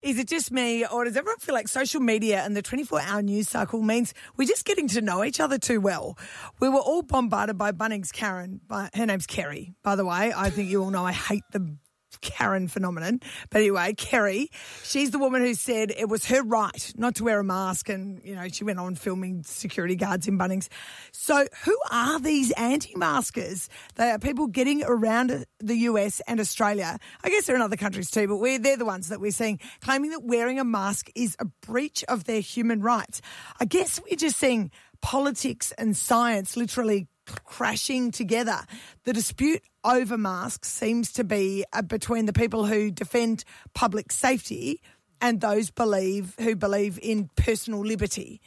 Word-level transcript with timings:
Is 0.00 0.16
it 0.16 0.28
just 0.28 0.52
me, 0.52 0.86
or 0.86 1.04
does 1.04 1.16
everyone 1.16 1.38
feel 1.38 1.56
like 1.56 1.66
social 1.66 2.00
media 2.00 2.44
and 2.44 2.56
the 2.56 2.62
24 2.62 3.00
hour 3.00 3.20
news 3.20 3.48
cycle 3.48 3.82
means 3.82 4.14
we're 4.36 4.46
just 4.46 4.64
getting 4.64 4.86
to 4.88 5.00
know 5.00 5.24
each 5.24 5.40
other 5.40 5.58
too 5.58 5.80
well? 5.80 6.16
We 6.60 6.68
were 6.68 6.78
all 6.78 7.02
bombarded 7.02 7.58
by 7.58 7.72
Bunnings 7.72 8.12
Karen. 8.12 8.60
By, 8.68 8.90
her 8.94 9.06
name's 9.06 9.26
Kerry, 9.26 9.74
by 9.82 9.96
the 9.96 10.04
way. 10.04 10.32
I 10.36 10.50
think 10.50 10.70
you 10.70 10.84
all 10.84 10.90
know 10.90 11.04
I 11.04 11.10
hate 11.10 11.42
the 11.50 11.76
Karen 12.20 12.68
phenomenon. 12.68 13.20
But 13.50 13.60
anyway, 13.60 13.94
Kerry, 13.94 14.50
she's 14.84 15.10
the 15.10 15.18
woman 15.18 15.42
who 15.42 15.54
said 15.54 15.92
it 15.96 16.08
was 16.08 16.26
her 16.26 16.42
right 16.42 16.92
not 16.96 17.16
to 17.16 17.24
wear 17.24 17.40
a 17.40 17.44
mask. 17.44 17.88
And, 17.88 18.20
you 18.24 18.34
know, 18.34 18.48
she 18.48 18.64
went 18.64 18.78
on 18.78 18.94
filming 18.94 19.42
security 19.42 19.96
guards 19.96 20.28
in 20.28 20.38
Bunnings. 20.38 20.68
So 21.12 21.46
who 21.64 21.78
are 21.90 22.18
these 22.20 22.50
anti 22.52 22.94
maskers? 22.96 23.68
They 23.96 24.10
are 24.10 24.18
people 24.18 24.46
getting 24.46 24.82
around 24.84 25.44
the 25.58 25.76
US 25.76 26.20
and 26.26 26.40
Australia. 26.40 26.98
I 27.22 27.28
guess 27.28 27.46
they're 27.46 27.56
in 27.56 27.62
other 27.62 27.76
countries 27.76 28.10
too, 28.10 28.28
but 28.28 28.36
we're, 28.36 28.58
they're 28.58 28.76
the 28.76 28.84
ones 28.84 29.08
that 29.08 29.20
we're 29.20 29.30
seeing 29.30 29.60
claiming 29.80 30.10
that 30.10 30.24
wearing 30.24 30.58
a 30.58 30.64
mask 30.64 31.10
is 31.14 31.36
a 31.38 31.46
breach 31.66 32.04
of 32.08 32.24
their 32.24 32.40
human 32.40 32.80
rights. 32.80 33.20
I 33.60 33.64
guess 33.64 34.00
we're 34.00 34.16
just 34.16 34.36
seeing 34.36 34.70
politics 35.00 35.72
and 35.78 35.96
science 35.96 36.56
literally 36.56 37.06
crashing 37.44 38.10
together. 38.10 38.60
The 39.04 39.12
dispute 39.12 39.62
over 39.84 40.18
masks 40.18 40.68
seems 40.68 41.12
to 41.14 41.24
be 41.24 41.64
uh, 41.72 41.82
between 41.82 42.26
the 42.26 42.32
people 42.32 42.66
who 42.66 42.90
defend 42.90 43.44
public 43.74 44.12
safety 44.12 44.80
and 45.20 45.40
those 45.40 45.70
believe 45.70 46.34
who 46.40 46.56
believe 46.56 46.98
in 47.02 47.30
personal 47.36 47.80
liberty. 47.80 48.40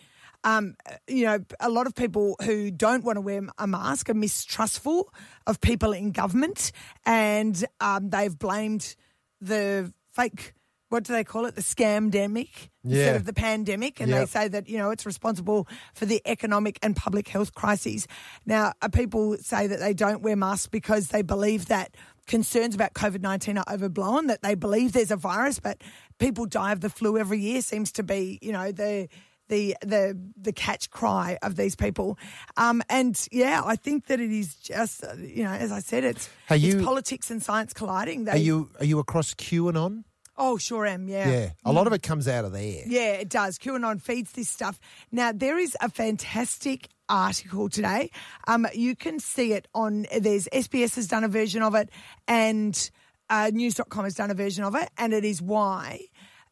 Um, 0.44 0.76
you 1.08 1.26
know, 1.26 1.40
a 1.60 1.70
lot 1.70 1.86
of 1.86 1.94
people 1.94 2.36
who 2.44 2.72
don't 2.72 3.04
want 3.04 3.18
to 3.18 3.22
wear 3.22 3.44
a 3.58 3.68
mask 3.68 4.10
are 4.10 4.16
mistrustful 4.16 5.14
of 5.46 5.62
people 5.62 5.94
in 5.94 6.12
government, 6.12 6.72
and 7.06 7.64
um, 7.80 8.10
they've 8.10 8.38
blamed 8.38 8.96
the 9.40 9.94
fake 10.14 10.54
what 10.92 11.04
do 11.06 11.14
they 11.14 11.24
call 11.24 11.46
it? 11.46 11.56
The 11.56 11.62
scamdemic 11.62 12.50
Yeah. 12.84 12.98
instead 12.98 13.16
of 13.16 13.26
the 13.26 13.34
pandemic. 13.34 14.00
And 14.02 14.10
Yep. 14.10 14.20
they 14.20 14.26
say 14.26 14.48
that, 14.50 14.68
you 14.68 14.78
know, 14.78 14.92
it's 14.92 15.06
responsible 15.06 15.68
for 15.94 16.06
the 16.06 16.22
economic 16.26 16.78
and 16.84 16.96
public 16.96 17.28
health 17.30 17.54
crises. 17.56 18.08
Now, 18.46 18.74
uh, 18.82 18.90
people 18.90 19.38
say 19.38 19.68
that 19.68 19.80
they 19.80 19.94
don't 19.94 20.22
wear 20.22 20.36
masks 20.36 20.68
because 20.68 21.08
they 21.08 21.22
believe 21.22 21.68
that 21.68 21.96
concerns 22.28 22.76
about 22.76 22.94
COVID 22.94 23.22
19 23.22 23.58
are 23.58 23.66
overblown, 23.72 24.28
that 24.28 24.42
they 24.42 24.54
believe 24.56 24.92
there's 24.92 25.12
a 25.12 25.16
virus, 25.16 25.60
but 25.60 25.82
people 26.20 26.46
die 26.46 26.72
of 26.74 26.82
the 26.82 26.90
flu 26.90 27.18
every 27.18 27.40
year 27.40 27.62
seems 27.62 27.92
to 27.94 28.04
be, 28.04 28.38
you 28.42 28.52
know, 28.52 28.72
the. 28.72 29.08
The, 29.50 29.76
the 29.82 30.18
the 30.42 30.54
catch 30.54 30.90
cry 30.92 31.38
of 31.42 31.58
these 31.58 31.76
people, 31.76 32.18
um, 32.56 32.82
and 32.90 33.20
yeah, 33.34 33.62
I 33.66 33.76
think 33.76 34.06
that 34.06 34.22
it 34.22 34.32
is 34.32 34.56
just 34.56 35.04
uh, 35.04 35.16
you 35.20 35.44
know 35.44 35.52
as 35.52 35.74
I 35.74 35.82
said, 35.82 36.06
it's 36.06 36.30
Are 36.50 36.56
it's 36.56 36.82
politics 36.82 37.30
and 37.30 37.44
science 37.44 37.74
colliding. 37.74 38.24
They, 38.24 38.32
Are 38.32 38.38
you 38.38 38.70
are 38.80 38.86
you 38.86 38.98
across 39.00 39.34
QAnon? 39.34 40.06
Oh, 40.44 40.58
sure 40.58 40.88
am. 40.88 41.08
Yeah. 41.08 41.30
Yeah, 41.30 41.50
a 41.64 41.72
lot 41.72 41.86
of 41.86 41.94
it 41.94 42.02
comes 42.02 42.28
out 42.28 42.46
of 42.46 42.52
there. 42.52 42.82
Yeah, 42.88 43.12
it 43.14 43.30
does. 43.30 43.60
QAnon 43.60 44.02
feeds 44.02 44.32
this 44.32 44.50
stuff. 44.50 44.80
Now, 45.12 45.32
there 45.32 45.60
is 45.60 45.78
a 45.82 45.88
fantastic 45.88 46.90
article 47.08 47.70
today. 47.70 48.10
Um, 48.48 48.66
you 48.74 48.96
can 48.96 49.20
see 49.20 49.54
it 49.54 49.68
on, 49.76 50.08
there's 50.20 50.48
SBS 50.52 50.96
has 50.96 51.06
done 51.06 51.24
a 51.24 51.28
version 51.28 51.62
of 51.62 51.76
it 51.76 51.92
and 52.28 52.90
uh, 53.30 53.52
news.com 53.54 54.04
has 54.04 54.16
done 54.16 54.32
a 54.32 54.34
version 54.34 54.64
of 54.64 54.74
it. 54.74 54.90
And 54.98 55.14
it 55.14 55.24
is 55.24 55.44
why 55.44 56.06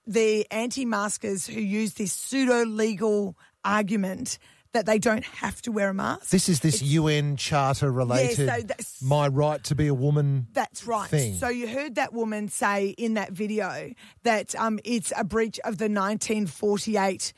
the 0.06 0.46
anti 0.52 0.86
maskers 0.86 1.48
who 1.48 1.60
use 1.60 1.96
this 1.96 2.14
pseudo 2.14 2.66
legal 2.66 3.36
argument 3.66 4.38
that 4.74 4.86
they 4.86 5.00
don't 5.00 5.26
have 5.26 5.62
to 5.64 5.72
wear 5.72 5.90
a 5.90 5.94
mask. 5.94 6.30
This 6.30 6.48
is 6.48 6.60
this 6.60 6.82
UN 6.82 7.36
charter 7.38 7.92
related 7.92 8.36
so 8.36 8.46
that's- 8.46 9.02
my 9.02 9.28
right 9.28 9.64
to 9.66 9.76
be 9.76 9.88
a 9.88 9.94
woman. 9.94 10.48
That's 10.54 10.86
right. 10.86 11.10
thing. 11.10 11.36
So 11.36 11.50
you 11.50 11.68
heard 11.68 11.96
that 11.96 12.14
woman 12.14 12.50
say 12.50 12.90
in 12.90 13.16
that 13.16 13.32
video 13.32 13.92
that 14.24 14.56
um, 14.56 14.80
it's 14.84 15.12
a 15.18 15.24
breach 15.24 15.60
of 15.60 15.78
the 15.78 15.90
1948 15.90 17.34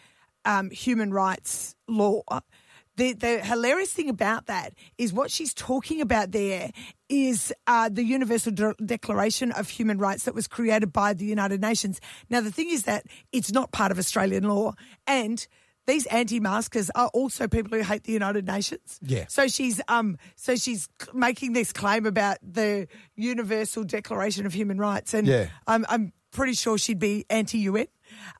um, 0.46 0.70
human 0.72 1.14
rights 1.14 1.76
law. 1.88 2.22
The, 2.98 3.14
the 3.14 3.40
hilarious 3.40 3.94
thing 3.94 4.10
about 4.10 4.48
that 4.48 4.74
is 4.98 5.14
what 5.14 5.32
she's 5.32 5.54
talking 5.54 6.02
about 6.02 6.32
there 6.32 6.72
is 7.08 7.54
uh, 7.66 7.90
the 7.90 8.04
Universal 8.04 8.52
De- 8.52 8.76
Declaration 8.86 9.52
of 9.54 9.70
Human 9.70 9.98
Rights 9.98 10.26
that 10.26 10.36
was 10.36 10.48
created 10.48 10.92
by 10.92 11.14
the 11.14 11.26
United 11.26 11.62
Nations. 11.62 12.02
Now, 12.30 12.42
the 12.42 12.52
thing 12.52 12.70
is 12.70 12.84
that 12.84 13.06
it's 13.32 13.52
not 13.52 13.72
part 13.72 13.92
of 13.92 13.98
Australian 13.98 14.44
law. 14.44 14.74
And 15.08 15.48
these 15.88 16.06
anti-maskers 16.08 16.90
are 16.96 17.08
also 17.14 17.48
people 17.48 17.78
who 17.78 17.84
hate 17.84 18.04
the 18.04 18.14
United 18.14 18.46
Nations. 18.46 19.00
Yeah. 19.02 19.26
So 19.28 19.48
she's 19.48 19.82
um 19.88 20.18
so 20.36 20.56
she's 20.56 20.88
making 21.14 21.54
this 21.54 21.74
claim 21.74 22.06
about 22.06 22.38
the 22.44 22.88
Universal 23.16 23.86
Declaration 23.86 24.46
of 24.46 24.54
Human 24.54 24.78
Rights, 24.78 25.14
and 25.14 25.28
Yeah. 25.28 25.48
I'm 25.68 25.86
I'm 25.90 26.14
pretty 26.32 26.54
sure 26.54 26.78
she'd 26.78 27.00
be 27.00 27.26
anti-UN. 27.30 27.88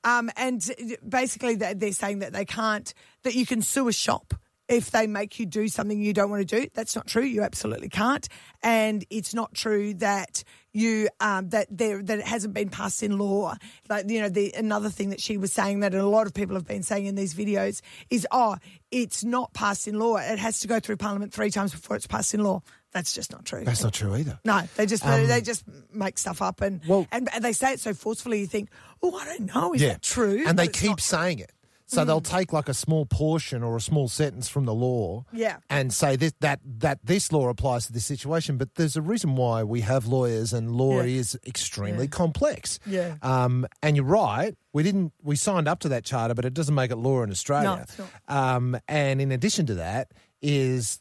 Um, 0.04 0.30
and 0.38 0.62
basically 1.08 1.56
they're 1.56 1.92
saying 1.92 2.20
that 2.20 2.34
they 2.34 2.46
can't 2.46 2.94
that 3.24 3.36
you 3.36 3.46
can 3.46 3.62
sue 3.62 3.88
a 3.88 3.94
shop 3.94 4.34
if 4.72 4.92
they 4.92 5.06
make 5.06 5.38
you 5.40 5.46
do 5.46 5.68
something 5.68 6.02
you 6.02 6.14
don't 6.14 6.30
want 6.30 6.48
to 6.48 6.62
do. 6.62 6.68
That's 6.74 6.96
not 6.96 7.06
true. 7.06 7.24
You 7.24 7.44
absolutely 7.44 7.90
can't, 7.90 8.28
and 8.64 9.06
it's 9.10 9.34
not 9.34 9.54
true 9.54 9.94
that 9.96 10.44
you 10.74 11.10
um, 11.20 11.50
that 11.50 11.68
there 11.70 12.02
that 12.02 12.20
it 12.20 12.26
hasn't 12.26 12.54
been 12.54 12.70
passed 12.70 13.04
in 13.04 13.18
law. 13.18 13.54
Like 13.90 14.10
you 14.10 14.22
know, 14.22 14.30
the 14.30 14.54
another 14.56 14.90
thing 14.90 15.10
that 15.10 15.20
she 15.20 15.38
was 15.38 15.52
saying 15.52 15.82
that 15.82 15.94
a 15.94 16.08
lot 16.08 16.26
of 16.26 16.34
people 16.34 16.56
have 16.56 16.66
been 16.66 16.84
saying 16.84 17.06
in 17.06 17.16
these 17.16 17.34
videos 17.34 17.82
is, 18.10 18.26
oh, 18.32 18.56
it's 18.90 19.24
not 19.24 19.54
passed 19.54 19.88
in 19.88 20.00
law. 20.00 20.16
It 20.18 20.40
has 20.40 20.62
to 20.62 20.68
go 20.68 20.80
through 20.80 20.98
Parliament 20.98 21.34
three 21.34 21.52
times 21.52 21.72
before 21.74 21.98
it's 21.98 22.08
passed 22.08 22.34
in 22.34 22.44
law. 22.44 22.62
That's 22.94 23.14
just 23.14 23.32
not 23.32 23.46
true. 23.46 23.64
That's 23.64 23.84
not 23.84 23.94
true 23.94 24.16
either. 24.16 24.40
No, 24.44 24.62
they 24.76 24.86
just 24.86 25.04
they 25.06 25.42
just 25.42 25.64
make 25.94 26.18
stuff 26.18 26.42
up 26.42 26.62
and, 26.62 26.82
Well- 26.88 27.08
and 27.12 27.30
and 27.34 27.44
they 27.44 27.54
say 27.54 27.74
it 27.74 27.80
so 27.80 27.94
forcefully. 27.94 28.40
You 28.42 28.48
think, 28.48 28.70
oh, 29.04 29.16
I 29.16 29.26
don't 29.26 29.54
know, 29.54 29.74
is 29.74 29.82
that 29.82 30.02
true? 30.02 30.44
And 30.48 30.58
they 30.58 30.68
keep 30.68 31.00
saying 31.02 31.40
it. 31.40 31.52
So 31.94 32.06
they'll 32.06 32.22
take 32.22 32.54
like 32.54 32.70
a 32.70 32.74
small 32.74 33.06
portion 33.06 33.64
or 33.64 33.76
a 33.76 33.82
small 33.82 34.08
sentence 34.08 34.48
from 34.48 34.64
the 34.66 34.74
law, 34.74 35.26
Yeah. 35.34 35.58
and 35.70 35.94
say 35.94 36.16
this, 36.16 36.32
that 36.40 36.62
that 36.80 37.00
this 37.04 37.32
law 37.34 37.50
applies 37.50 37.86
to 37.88 37.94
this 37.94 38.06
situation. 38.06 38.58
But 38.58 38.76
there's 38.76 38.96
a 38.96 39.02
reason 39.02 39.36
why 39.36 39.64
we 39.64 39.82
have 39.82 40.08
lawyers, 40.08 40.54
and 40.54 40.72
law 40.72 41.02
Yeah. 41.02 41.20
is 41.20 41.38
extremely 41.46 42.08
complex. 42.08 42.80
Yeah. 42.86 43.16
Um, 43.22 43.68
and 43.84 43.96
you're 43.98 44.06
right. 44.06 44.56
We 44.72 44.84
didn't. 44.84 45.12
We 45.22 45.36
signed 45.36 45.68
up 45.68 45.80
to 45.82 45.90
that 45.90 46.06
charter, 46.06 46.34
but 46.34 46.46
it 46.46 46.54
doesn't 46.54 46.76
make 46.76 46.92
it 46.92 46.96
law 46.98 47.24
in 47.24 47.30
Australia. 47.30 47.86
No. 48.00 48.06
Um, 48.34 48.80
and 48.88 49.20
in 49.22 49.32
addition 49.34 49.66
to 49.66 49.76
that, 49.76 50.14
is 50.42 51.00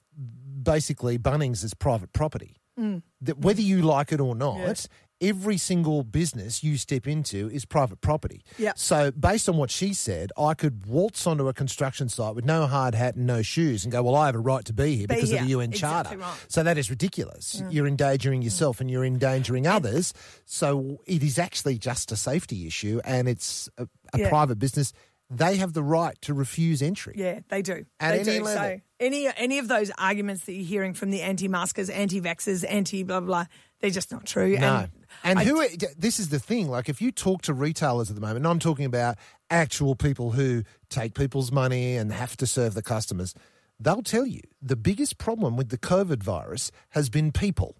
basically 0.62 1.18
Bunnings 1.18 1.62
is 1.64 1.72
private 1.74 2.12
property. 2.12 2.56
Mm. 2.78 3.02
That 3.20 3.38
whether 3.38 3.60
you 3.62 3.82
like 3.82 4.10
it 4.12 4.20
or 4.20 4.34
not, 4.34 4.86
every 5.20 5.56
single 5.58 6.02
business 6.02 6.62
you 6.64 6.76
step 6.76 7.06
into 7.06 7.48
is 7.50 7.64
private 7.64 8.00
property. 8.00 8.42
Yeah. 8.58 8.72
So 8.76 9.10
based 9.10 9.48
on 9.48 9.56
what 9.56 9.70
she 9.70 9.92
said, 9.92 10.32
I 10.38 10.54
could 10.54 10.86
waltz 10.86 11.26
onto 11.26 11.48
a 11.48 11.52
construction 11.52 12.08
site 12.08 12.34
with 12.34 12.44
no 12.44 12.66
hard 12.66 12.94
hat 12.94 13.16
and 13.16 13.26
no 13.26 13.42
shoes 13.42 13.84
and 13.84 13.92
go, 13.92 14.02
"Well, 14.02 14.14
I 14.14 14.26
have 14.26 14.34
a 14.34 14.38
right 14.38 14.64
to 14.64 14.72
be 14.72 14.96
here 14.96 15.06
Be 15.06 15.14
because 15.16 15.32
of 15.32 15.40
the 15.40 15.46
UN 15.48 15.70
Exactly 15.72 16.16
Charter." 16.16 16.18
right. 16.18 16.44
So 16.48 16.62
that 16.62 16.78
is 16.78 16.90
ridiculous. 16.90 17.62
You're 17.70 17.86
endangering 17.86 18.42
yourself 18.42 18.80
and 18.80 18.90
you're 18.90 19.04
endangering 19.04 19.66
others. 19.66 20.12
So 20.46 21.00
it 21.06 21.22
is 21.22 21.38
actually 21.38 21.78
just 21.78 22.10
a 22.12 22.16
safety 22.16 22.66
issue, 22.66 23.00
and 23.04 23.28
it's 23.28 23.68
a, 23.78 23.86
a 24.14 24.18
Yeah. 24.20 24.28
private 24.28 24.58
business. 24.58 24.92
They 25.30 25.56
have 25.56 25.72
the 25.72 25.82
right 25.82 26.20
to 26.22 26.34
refuse 26.34 26.82
entry. 26.82 27.14
Yeah, 27.16 27.40
they 27.48 27.62
do. 27.62 27.84
At 28.00 28.12
they 28.12 28.20
any 28.20 28.38
do. 28.38 28.44
level. 28.44 28.62
So 28.62 28.80
any 28.98 29.28
any 29.36 29.58
of 29.58 29.68
those 29.68 29.92
arguments 29.96 30.44
that 30.44 30.54
you're 30.54 30.66
hearing 30.66 30.92
from 30.92 31.10
the 31.10 31.22
anti-maskers, 31.22 31.88
anti-vaxxers, 31.88 32.64
anti 32.68 33.04
blah 33.04 33.20
blah, 33.20 33.46
they're 33.80 33.90
just 33.90 34.10
not 34.10 34.26
true. 34.26 34.58
No. 34.58 34.88
And, 35.22 35.38
And 35.38 35.48
who? 35.48 35.64
This 35.96 36.18
is 36.18 36.30
the 36.30 36.40
thing. 36.40 36.68
Like, 36.68 36.88
if 36.88 37.00
you 37.00 37.12
talk 37.12 37.42
to 37.42 37.54
retailers 37.54 38.10
at 38.10 38.16
the 38.16 38.20
moment, 38.20 38.38
and 38.38 38.46
I'm 38.48 38.58
talking 38.58 38.84
about 38.84 39.18
actual 39.50 39.94
people 39.94 40.32
who 40.32 40.64
take 40.88 41.14
people's 41.14 41.52
money 41.52 41.96
and 41.96 42.12
have 42.12 42.36
to 42.38 42.46
serve 42.46 42.74
the 42.74 42.82
customers, 42.82 43.34
they'll 43.78 44.02
tell 44.02 44.26
you 44.26 44.40
the 44.60 44.76
biggest 44.76 45.18
problem 45.18 45.56
with 45.56 45.68
the 45.68 45.78
COVID 45.78 46.22
virus 46.22 46.72
has 46.90 47.08
been 47.08 47.30
people. 47.32 47.76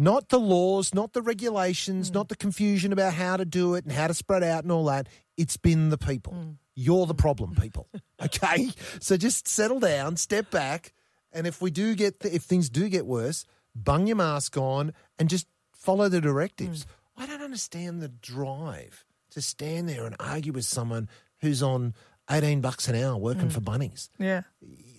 Not 0.00 0.30
the 0.30 0.40
laws, 0.40 0.94
not 0.94 1.12
the 1.12 1.20
regulations, 1.20 2.08
hmm. 2.08 2.14
not 2.14 2.28
the 2.30 2.34
confusion 2.36 2.90
about 2.90 3.12
how 3.12 3.36
to 3.36 3.44
do 3.44 3.74
it 3.74 3.84
and 3.84 3.92
how 3.92 4.06
to 4.06 4.14
spread 4.14 4.42
out 4.42 4.62
and 4.62 4.72
all 4.72 4.86
that. 4.86 5.08
It's 5.36 5.58
been 5.58 5.90
the 5.90 5.98
people. 5.98 6.32
Hmm. 6.32 6.50
You're 6.74 7.04
the 7.04 7.14
problem, 7.14 7.54
people. 7.60 7.86
Okay? 8.24 8.70
So 8.98 9.18
just 9.18 9.46
settle 9.46 9.78
down, 9.78 10.16
step 10.16 10.50
back, 10.50 10.94
and 11.34 11.46
if 11.46 11.60
we 11.60 11.70
do 11.70 11.94
get, 11.94 12.16
if 12.24 12.44
things 12.44 12.70
do 12.70 12.88
get 12.88 13.04
worse, 13.04 13.44
bung 13.74 14.06
your 14.06 14.16
mask 14.16 14.56
on 14.56 14.94
and 15.18 15.28
just 15.28 15.46
follow 15.74 16.08
the 16.08 16.22
directives. 16.22 16.86
Hmm. 17.14 17.22
I 17.22 17.26
don't 17.26 17.42
understand 17.42 18.00
the 18.00 18.08
drive 18.08 19.04
to 19.32 19.42
stand 19.42 19.86
there 19.86 20.06
and 20.06 20.16
argue 20.18 20.52
with 20.54 20.64
someone 20.64 21.10
who's 21.42 21.62
on 21.62 21.92
18 22.30 22.62
bucks 22.62 22.88
an 22.88 22.94
hour 22.94 23.18
working 23.18 23.50
for 23.50 23.60
bunnies. 23.60 24.08
yeah, 24.18 24.42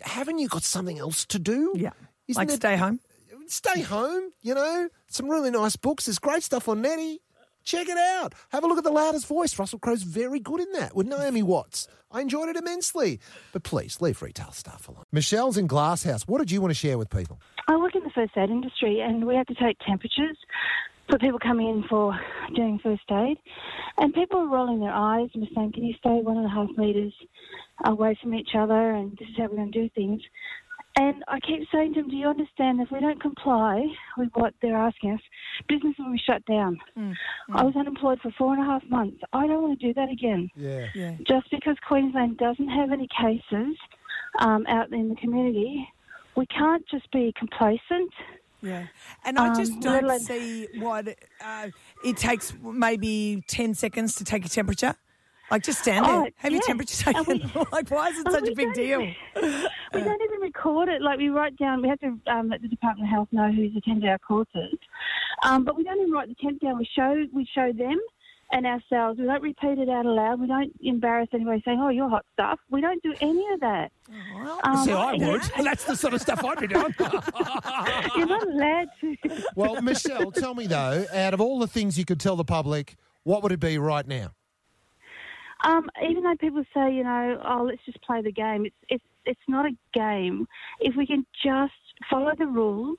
Haven't 0.02 0.38
you 0.38 0.48
got 0.48 0.62
something 0.62 1.00
else 1.00 1.26
to 1.26 1.40
do? 1.40 1.74
yeah, 1.76 1.92
Isn't 2.28 2.40
like 2.40 2.50
it- 2.50 2.58
stay 2.58 2.76
home. 2.78 3.00
Stay 3.52 3.82
home, 3.82 4.32
you 4.42 4.56
know, 4.56 4.90
some 5.08 5.30
really 5.30 5.52
nice 5.52 5.76
books. 5.76 6.06
There's 6.06 6.20
great 6.20 6.44
stuff 6.44 6.68
on 6.68 6.82
Netty. 6.82 7.20
Check 7.64 7.88
it 7.88 7.98
out. 7.98 8.34
Have 8.50 8.64
a 8.64 8.68
look 8.68 8.80
at 8.80 8.84
The 8.84 8.92
Loudest 8.92 9.28
Voice. 9.28 9.60
Russell 9.60 9.78
Crowe's 9.78 10.02
very 10.02 10.40
good 10.40 10.60
in 10.60 10.72
that 10.72 10.96
with 10.96 11.08
Naomi 11.08 11.44
Watts. 11.44 11.88
I 12.10 12.22
enjoyed 12.22 12.50
it 12.50 12.56
immensely. 12.56 13.20
But 13.54 13.64
please, 13.64 14.02
leave 14.02 14.22
retail 14.22 14.52
stuff 14.52 14.88
alone. 14.88 15.04
Michelle's 15.12 15.58
in 15.58 15.68
Glasshouse. 15.68 16.24
What 16.28 16.40
did 16.40 16.50
you 16.50 16.60
want 16.60 16.72
to 16.72 16.76
share 16.76 16.98
with 16.98 17.12
people? 17.12 17.40
I 17.68 17.76
work 17.76 17.96
in 17.96 18.04
the 18.04 18.10
first 18.10 18.32
aid 18.36 18.50
industry 18.50 19.00
and 19.00 19.28
we 19.28 19.36
have 19.36 19.46
to 19.48 19.54
take 19.56 19.78
temperatures 19.86 20.38
for 21.10 21.20
people 21.20 21.40
coming 21.40 21.68
in 21.68 21.84
for 21.90 22.18
doing 22.56 22.80
first 22.82 23.04
aid, 23.12 23.38
and 23.98 24.14
people 24.14 24.40
are 24.40 24.48
rolling 24.48 24.80
their 24.80 24.94
eyes 24.94 25.30
and 25.34 25.48
saying, 25.54 25.74
"Can 25.74 25.84
you 25.84 25.94
stay 25.96 26.22
one 26.22 26.38
and 26.38 26.46
a 26.46 26.50
half 26.50 26.70
metres 26.78 27.14
away 27.84 28.18
from 28.22 28.34
each 28.34 28.56
other?" 28.56 28.92
And 28.92 29.18
this 29.18 29.28
is 29.28 29.36
how 29.38 29.48
we're 29.48 29.58
going 29.58 29.72
to 29.72 29.82
do 29.82 29.90
things. 29.90 30.22
And 30.98 31.24
I 31.28 31.40
keep 31.40 31.68
saying 31.72 31.94
to 31.94 32.02
them, 32.02 32.10
"Do 32.10 32.18
you 32.18 32.28
understand? 32.28 32.82
If 32.82 32.92
we 32.92 33.00
don't 33.00 33.22
comply 33.22 33.86
with 34.18 34.30
what 34.34 34.54
they're 34.62 34.76
asking 34.76 35.14
us, 35.14 35.22
business 35.68 35.96
will 35.98 36.12
be 36.12 36.18
shut 36.20 36.44
down." 36.46 36.80
I 37.54 37.64
was 37.64 37.76
unemployed 37.76 38.20
for 38.22 38.32
four 38.32 38.54
and 38.54 38.62
a 38.62 38.66
half 38.66 38.84
months. 38.90 39.20
I 39.34 39.48
don't 39.48 39.62
want 39.62 39.80
to 39.80 39.88
do 39.88 39.94
that 39.94 40.10
again. 40.10 40.50
Yeah. 40.56 40.88
Yeah. 40.94 41.16
Just 41.26 41.50
because 41.50 41.78
Queensland 41.88 42.38
doesn't 42.38 42.68
have 42.68 42.92
any 42.92 43.08
cases 43.08 43.78
um, 44.40 44.66
out 44.68 44.92
in 44.92 45.10
the 45.10 45.16
community, 45.16 45.88
we 46.36 46.46
can't 46.48 46.86
just 46.88 47.10
be 47.12 47.34
complacent. 47.38 48.12
Yeah, 48.62 48.86
and 49.26 49.40
I 49.40 49.56
just 49.56 49.74
Um, 49.74 49.80
don't 49.80 50.20
see 50.20 50.68
what 50.76 51.08
uh, 51.44 51.70
it 52.04 52.18
takes. 52.18 52.54
Maybe 52.62 53.44
ten 53.48 53.74
seconds 53.74 54.14
to 54.16 54.24
take 54.24 54.46
a 54.46 54.50
temperature. 54.50 54.94
Like 55.52 55.64
just 55.64 55.80
stand 55.80 56.06
there, 56.06 56.14
Oh, 56.14 56.28
have 56.38 56.52
your 56.52 56.62
temperature 56.62 57.04
taken. 57.14 57.26
we- 57.54 57.64
like, 57.72 57.92
why 57.92 58.08
is 58.10 58.20
it 58.20 58.32
such 58.32 58.48
a 58.48 58.56
big 58.56 58.74
deal? 58.74 59.02
even- 59.02 59.16
we 59.94 60.00
don't 60.02 60.22
even 60.22 60.40
record 60.42 60.88
it. 60.90 61.02
Like 61.02 61.18
we 61.18 61.30
write 61.30 61.58
down, 61.58 61.82
we 61.82 61.90
have 61.90 62.00
to 62.00 62.18
um, 62.28 62.50
let 62.50 62.62
the 62.62 62.68
Department 62.70 63.08
of 63.10 63.12
Health 63.12 63.28
know 63.32 63.52
who's 63.52 63.76
attended 63.76 64.10
our 64.10 64.20
courses, 64.20 64.74
um, 65.44 65.66
but 65.66 65.76
we 65.76 65.84
don't 65.84 66.00
even 66.00 66.12
write 66.12 66.30
the 66.30 66.36
temp 66.36 66.62
down. 66.62 66.78
We 66.78 66.88
show 66.96 67.26
we 67.34 67.46
show 67.54 67.72
them 67.74 68.00
and 68.54 68.66
ourselves. 68.66 69.18
We 69.20 69.26
don't 69.26 69.42
repeat 69.42 69.78
it 69.80 69.88
out 69.90 70.06
aloud. 70.06 70.40
We 70.42 70.48
don't 70.48 70.72
embarrass 70.82 71.30
anybody 71.34 71.62
saying, 71.66 71.80
"Oh, 71.82 71.90
you're 71.90 72.08
hot 72.10 72.26
stuff." 72.34 72.60
We 72.70 72.80
don't 72.82 73.02
do 73.04 73.14
any 73.22 73.46
of 73.54 73.60
that. 73.62 73.92
Well, 74.36 74.60
Um, 74.64 74.78
See, 74.86 74.92
I 74.94 75.14
yeah. 75.14 75.28
would. 75.28 75.42
That's 75.64 75.84
the 75.86 75.96
sort 75.96 76.14
of 76.14 76.22
stuff 76.22 76.44
I'd 76.44 76.60
be 76.60 76.68
doing. 76.68 76.94
You're 77.00 78.28
not 78.28 78.48
allowed 78.48 78.88
to. 79.02 79.16
well, 79.56 79.82
Michelle, 79.82 80.32
tell 80.32 80.54
me 80.56 80.68
though, 80.68 81.06
out 81.14 81.34
of 81.34 81.42
all 81.42 81.60
the 81.60 81.68
things 81.68 81.98
you 81.98 82.06
could 82.06 82.20
tell 82.20 82.36
the 82.36 82.44
public, 82.46 82.96
what 83.24 83.42
would 83.44 83.52
it 83.52 83.60
be 83.60 83.78
right 83.78 84.08
now? 84.08 84.32
Um, 85.64 85.90
even 86.08 86.24
though 86.24 86.36
people 86.40 86.64
say, 86.74 86.94
you 86.94 87.04
know, 87.04 87.42
oh, 87.46 87.64
let's 87.64 87.84
just 87.86 88.02
play 88.02 88.22
the 88.22 88.32
game, 88.32 88.66
it's 88.66 88.76
it's 88.90 89.04
it's 89.26 89.40
not 89.48 89.66
a 89.66 89.76
game. 89.94 90.48
If 90.80 90.96
we 90.96 91.06
can 91.06 91.26
just 91.44 91.74
follow 92.10 92.32
the 92.38 92.48
rules, 92.48 92.98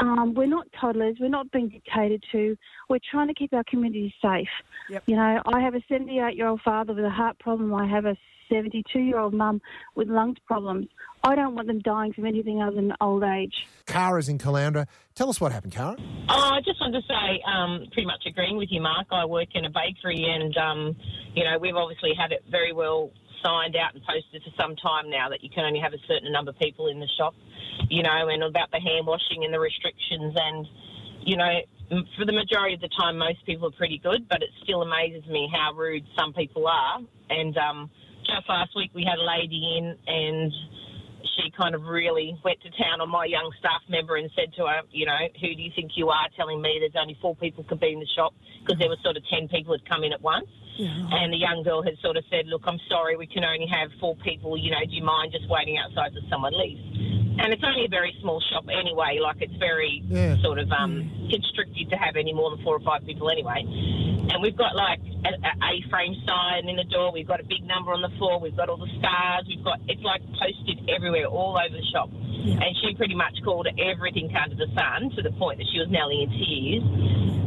um, 0.00 0.34
we're 0.34 0.46
not 0.46 0.66
toddlers. 0.80 1.16
We're 1.20 1.28
not 1.28 1.50
being 1.52 1.68
dictated 1.68 2.24
to. 2.32 2.56
We're 2.88 2.98
trying 3.10 3.28
to 3.28 3.34
keep 3.34 3.52
our 3.52 3.64
community 3.64 4.14
safe. 4.20 4.48
Yep. 4.90 5.04
You 5.06 5.16
know, 5.16 5.42
I 5.46 5.60
have 5.60 5.74
a 5.74 5.80
78-year-old 5.90 6.60
father 6.64 6.94
with 6.94 7.04
a 7.04 7.10
heart 7.10 7.38
problem. 7.38 7.72
I 7.74 7.86
have 7.86 8.04
a 8.04 8.16
72-year-old 8.50 9.34
mum 9.34 9.60
with 9.94 10.08
lung 10.08 10.36
problems. 10.46 10.88
I 11.22 11.34
don't 11.34 11.54
want 11.54 11.68
them 11.68 11.80
dying 11.80 12.12
from 12.12 12.26
anything 12.26 12.60
other 12.60 12.76
than 12.76 12.92
old 13.00 13.22
age. 13.22 13.54
Cara's 13.86 14.28
in 14.28 14.38
Caloundra. 14.38 14.86
Tell 15.14 15.30
us 15.30 15.40
what 15.40 15.52
happened, 15.52 15.72
Cara. 15.72 15.96
Oh, 16.28 16.50
I 16.52 16.60
just 16.64 16.80
wanted 16.80 17.00
to 17.00 17.06
say, 17.06 17.42
um, 17.46 17.86
pretty 17.92 18.06
much 18.06 18.24
agreeing 18.26 18.58
with 18.58 18.68
you, 18.70 18.82
Mark. 18.82 19.06
I 19.10 19.24
work 19.24 19.48
in 19.54 19.64
a 19.64 19.70
bakery, 19.70 20.26
and 20.28 20.56
um, 20.56 20.96
you 21.34 21.44
know 21.44 21.58
we've 21.58 21.76
obviously 21.76 22.12
had 22.18 22.32
it 22.32 22.44
very 22.50 22.72
well 22.72 23.10
signed 23.44 23.76
out 23.76 23.94
and 23.94 24.02
posted 24.02 24.42
for 24.42 24.50
some 24.56 24.74
time 24.76 25.10
now 25.10 25.28
that 25.28 25.44
you 25.44 25.50
can 25.50 25.64
only 25.64 25.80
have 25.80 25.92
a 25.92 26.00
certain 26.08 26.32
number 26.32 26.50
of 26.50 26.58
people 26.58 26.88
in 26.88 26.98
the 26.98 27.08
shop. 27.18 27.34
You 27.90 28.02
know, 28.02 28.28
and 28.28 28.42
about 28.42 28.70
the 28.70 28.80
hand 28.80 29.06
washing 29.06 29.44
and 29.44 29.52
the 29.52 29.60
restrictions, 29.60 30.32
and 30.34 30.66
you 31.26 31.36
know, 31.36 31.60
for 32.16 32.24
the 32.24 32.32
majority 32.32 32.74
of 32.74 32.80
the 32.80 32.90
time, 32.96 33.18
most 33.18 33.44
people 33.44 33.68
are 33.68 33.76
pretty 33.76 33.98
good, 33.98 34.28
but 34.28 34.42
it 34.42 34.48
still 34.62 34.82
amazes 34.82 35.26
me 35.28 35.50
how 35.52 35.74
rude 35.74 36.04
some 36.16 36.32
people 36.32 36.66
are. 36.66 37.00
And 37.30 37.56
um, 37.58 37.90
just 38.24 38.48
last 38.48 38.70
week, 38.76 38.90
we 38.94 39.04
had 39.04 39.18
a 39.18 39.26
lady 39.26 39.76
in, 39.78 39.96
and 40.06 40.52
she 41.36 41.50
kind 41.56 41.74
of 41.74 41.82
really 41.84 42.36
went 42.44 42.60
to 42.62 42.70
town 42.70 43.00
on 43.00 43.08
my 43.08 43.24
young 43.24 43.50
staff 43.58 43.82
member 43.88 44.16
and 44.16 44.30
said 44.36 44.52
to 44.56 44.66
her, 44.66 44.80
you 44.90 45.06
know, 45.06 45.16
who 45.40 45.54
do 45.54 45.62
you 45.62 45.70
think 45.74 45.92
you 45.96 46.08
are 46.10 46.28
telling 46.36 46.60
me 46.60 46.76
there's 46.80 46.96
only 47.00 47.16
four 47.20 47.34
people 47.36 47.64
could 47.64 47.80
be 47.80 47.92
in 47.92 48.00
the 48.00 48.06
shop 48.14 48.34
because 48.60 48.78
there 48.78 48.88
were 48.88 49.00
sort 49.02 49.16
of 49.16 49.22
10 49.28 49.48
people 49.48 49.72
had 49.72 49.84
come 49.88 50.04
in 50.04 50.12
at 50.12 50.20
once. 50.22 50.48
And 50.76 51.32
the 51.32 51.38
young 51.38 51.62
girl 51.62 51.82
had 51.82 51.94
sort 52.02 52.16
of 52.16 52.24
said, 52.30 52.46
look, 52.46 52.62
I'm 52.66 52.80
sorry, 52.88 53.16
we 53.16 53.26
can 53.28 53.44
only 53.44 53.66
have 53.70 53.90
four 54.00 54.16
people, 54.16 54.58
you 54.58 54.70
know, 54.72 54.82
do 54.84 54.90
you 54.94 55.04
mind 55.04 55.30
just 55.32 55.48
waiting 55.48 55.78
outside 55.78 56.12
till 56.12 56.26
someone 56.28 56.52
leaves? 56.52 56.82
And 57.38 57.52
it's 57.52 57.62
only 57.64 57.84
a 57.86 57.88
very 57.88 58.14
small 58.20 58.40
shop 58.50 58.64
anyway, 58.70 59.18
like 59.22 59.36
it's 59.40 59.54
very 59.58 60.02
Yeah. 60.06 60.36
sort 60.42 60.58
of 60.58 60.70
um, 60.72 61.10
constricted 61.30 61.90
to 61.90 61.96
have 61.96 62.16
any 62.16 62.32
more 62.32 62.50
than 62.50 62.62
four 62.64 62.74
or 62.76 62.80
five 62.80 63.04
people 63.06 63.30
anyway. 63.30 63.62
And 64.30 64.42
we've 64.42 64.56
got 64.56 64.74
like 64.74 65.00
a, 65.24 65.32
a 65.36 65.52
A-frame 65.74 66.16
sign 66.26 66.68
in 66.68 66.76
the 66.76 66.84
door. 66.84 67.12
We've 67.12 67.26
got 67.26 67.40
a 67.40 67.44
big 67.44 67.64
number 67.64 67.92
on 67.92 68.02
the 68.02 68.12
floor. 68.18 68.40
We've 68.40 68.56
got 68.56 68.68
all 68.68 68.78
the 68.78 68.90
stars. 68.98 69.44
We've 69.48 69.64
got 69.64 69.80
it's 69.88 70.02
like 70.02 70.22
posted 70.38 70.88
everywhere, 70.88 71.26
all 71.26 71.56
over 71.58 71.74
the 71.74 71.86
shop. 71.92 72.10
And 72.44 72.70
she 72.80 72.94
pretty 72.94 73.14
much 73.14 73.40
called 73.42 73.68
everything 73.80 74.28
under 74.36 74.54
the 74.54 74.68
sun 74.76 75.08
to 75.16 75.22
the 75.22 75.32
point 75.32 75.58
that 75.58 75.68
she 75.72 75.80
was 75.80 75.88
nearly 75.88 76.22
in 76.22 76.28
tears. 76.28 76.84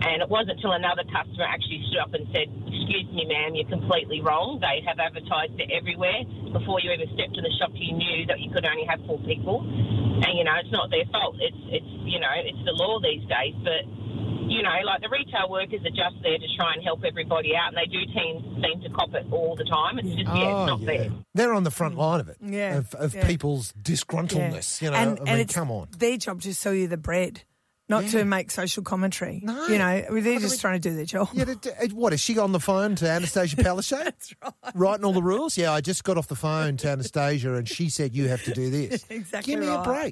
And 0.02 0.22
it 0.22 0.30
wasn't 0.30 0.58
until 0.58 0.74
another 0.74 1.04
customer 1.06 1.46
actually 1.46 1.86
stood 1.90 2.02
up 2.02 2.14
and 2.14 2.26
said, 2.34 2.50
"Excuse 2.66 3.10
me, 3.14 3.26
ma'am, 3.26 3.54
you're 3.54 3.70
completely 3.70 4.22
wrong. 4.22 4.58
They 4.62 4.82
have 4.86 4.98
advertised 4.98 5.60
it 5.60 5.70
everywhere. 5.70 6.26
Before 6.54 6.80
you 6.82 6.90
ever 6.94 7.06
stepped 7.14 7.38
in 7.38 7.44
the 7.44 7.54
shop, 7.58 7.72
you 7.74 7.94
knew 7.94 8.26
that 8.26 8.40
you 8.40 8.50
could 8.50 8.66
only 8.66 8.86
have 8.86 9.02
four 9.06 9.20
people. 9.20 9.62
And 9.66 10.34
you 10.34 10.44
know, 10.46 10.56
it's 10.58 10.72
not 10.72 10.90
their 10.90 11.06
fault. 11.14 11.38
It's 11.42 11.62
it's 11.70 11.92
you 12.06 12.20
know, 12.20 12.34
it's 12.38 12.62
the 12.66 12.74
law 12.74 13.00
these 13.02 13.26
days. 13.30 13.54
But 13.62 13.86
you 14.58 14.64
know, 14.64 14.74
like 14.86 15.02
the 15.02 15.10
retail 15.10 15.50
workers 15.50 15.82
are 15.86 15.94
just 15.94 16.18
there 16.24 16.38
to 16.38 16.48
try 16.58 16.74
and 16.74 16.84
help 16.84 17.02
everybody 17.06 17.52
out, 17.56 17.70
and 17.74 17.78
they 17.78 17.86
do 17.86 18.02
seem 18.14 18.62
seem 18.64 18.82
to 18.82 18.90
cop 18.90 19.14
it 19.14 19.26
all 19.32 19.56
the 19.56 19.66
time. 19.66 20.00
It's 20.00 20.10
just 20.10 20.28
yeah, 20.28 20.50
it's 20.50 20.56
oh, 20.56 20.66
not 20.66 20.82
fair. 20.82 21.10
They're 21.36 21.54
on 21.54 21.64
the 21.64 21.72
front 21.72 21.96
mm. 21.96 22.00
line 22.00 22.20
of 22.20 22.30
it. 22.30 22.38
Yeah, 22.42 22.78
Of, 22.78 22.94
of 22.96 23.16
yeah. 23.16 23.28
people's 23.28 23.72
disgruntledness. 23.74 24.82
You 24.82 24.92
know, 24.92 24.98
and, 24.98 25.10
I 25.12 25.14
and 25.18 25.26
mean, 25.26 25.38
it's 25.40 25.54
come 25.54 25.72
on. 25.72 25.88
their 25.98 26.18
job 26.18 26.42
to 26.42 26.54
sell 26.54 26.74
you 26.74 26.88
the 26.88 26.98
bread, 26.98 27.44
not 27.90 28.04
Yeah. 28.06 28.10
to 28.20 28.26
make 28.26 28.52
social 28.52 28.84
commentary. 28.84 29.42
No. 29.44 29.68
You 29.68 29.78
know, 29.78 30.02
they're 30.02 30.34
What 30.34 30.42
just 30.42 30.56
we- 30.56 30.60
trying 30.60 30.82
to 30.82 30.90
do 30.90 30.96
their 30.96 31.06
job. 31.06 31.30
Yeah, 31.34 31.46
th- 31.46 31.62
th- 31.62 31.94
what 31.94 32.14
is 32.14 32.20
she 32.20 32.38
on 32.38 32.52
the 32.52 32.60
phone 32.60 32.96
to 32.96 33.10
Anastasia 33.10 33.56
Palaszczuk? 33.64 34.04
That's 34.04 34.34
right. 34.44 34.54
Writing 34.76 35.06
all 35.06 35.14
the 35.14 35.24
rules? 35.24 35.58
Yeah, 35.58 35.72
I 35.72 35.82
just 35.82 36.04
got 36.04 36.18
off 36.18 36.28
the 36.28 36.36
phone 36.36 36.78
to 36.78 36.90
Anastasia 36.90 37.54
and 37.54 37.68
she 37.68 37.90
said 37.90 38.16
you 38.16 38.28
have 38.30 38.44
to 38.44 38.54
do 38.54 38.70
this. 38.70 39.06
Exactly 39.10 39.54
Give 39.54 39.62
me 39.62 39.68
a 39.68 39.82
break. 39.84 40.06